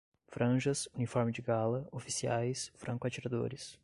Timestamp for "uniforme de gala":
0.95-1.87